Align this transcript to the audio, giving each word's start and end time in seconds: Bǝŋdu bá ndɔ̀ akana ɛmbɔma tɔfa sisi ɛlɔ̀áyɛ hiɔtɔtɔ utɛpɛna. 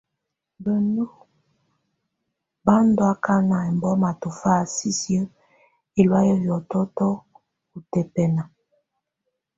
Bǝŋdu 0.63 1.05
bá 2.65 2.75
ndɔ̀ 2.89 3.09
akana 3.13 3.57
ɛmbɔma 3.69 4.09
tɔfa 4.21 4.53
sisi 4.75 5.15
ɛlɔ̀áyɛ 5.99 6.33
hiɔtɔtɔ 6.43 7.07
utɛpɛna. 7.75 8.43